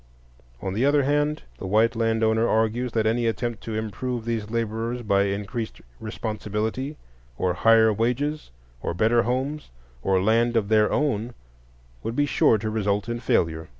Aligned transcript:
On 0.63 0.73
the 0.73 0.83
other 0.83 1.03
hand, 1.03 1.43
the 1.59 1.67
white 1.67 1.95
land 1.95 2.23
owner 2.23 2.47
argues 2.47 2.91
that 2.93 3.05
any 3.05 3.27
attempt 3.27 3.61
to 3.65 3.75
improve 3.75 4.25
these 4.25 4.49
laborers 4.49 5.03
by 5.03 5.25
increased 5.25 5.79
responsibility, 5.99 6.97
or 7.37 7.53
higher 7.53 7.93
wages, 7.93 8.49
or 8.81 8.95
better 8.95 9.21
homes, 9.21 9.69
or 10.01 10.19
land 10.19 10.57
of 10.57 10.69
their 10.69 10.91
own, 10.91 11.35
would 12.01 12.15
be 12.15 12.25
sure 12.25 12.57
to 12.57 12.71
result 12.71 13.07
in 13.07 13.19
failure. 13.19 13.67